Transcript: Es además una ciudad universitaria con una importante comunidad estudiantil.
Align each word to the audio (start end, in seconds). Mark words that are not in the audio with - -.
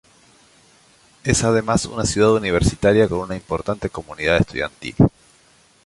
Es 1.23 1.43
además 1.43 1.85
una 1.85 2.05
ciudad 2.07 2.31
universitaria 2.33 3.07
con 3.07 3.19
una 3.19 3.35
importante 3.35 3.87
comunidad 3.91 4.37
estudiantil. 4.37 4.95